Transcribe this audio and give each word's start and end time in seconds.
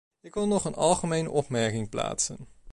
Ik 0.21 0.33
wil 0.33 0.47
nog 0.47 0.65
een 0.65 0.75
algemene 0.75 1.29
opmerking 1.31 1.89
plaatsen. 1.89 2.37